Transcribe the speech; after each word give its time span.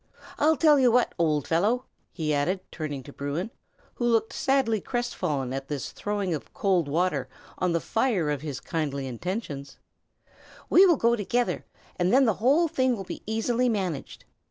I'll 0.39 0.57
tell 0.57 0.79
you 0.79 0.91
what, 0.91 1.13
old 1.19 1.47
fellow!" 1.47 1.85
he 2.11 2.33
added, 2.33 2.61
turning 2.71 3.03
to 3.03 3.13
Bruin, 3.13 3.51
who 3.93 4.05
looked 4.07 4.33
sadly 4.33 4.81
crestfallen 4.81 5.53
at 5.53 5.67
this 5.67 5.91
throwing 5.91 6.33
of 6.33 6.55
cold 6.55 6.87
water 6.87 7.29
on 7.59 7.73
the 7.73 7.79
fire 7.79 8.31
of 8.31 8.41
his 8.41 8.59
kindly 8.59 9.05
intentions, 9.05 9.77
"we 10.71 10.87
will 10.87 10.97
go 10.97 11.15
together, 11.15 11.65
and 11.97 12.11
then 12.11 12.25
the 12.25 12.33
whole 12.41 12.67
thing 12.67 12.95
will 12.95 13.03
be 13.03 13.21
easily 13.27 13.69
managed. 13.69 14.25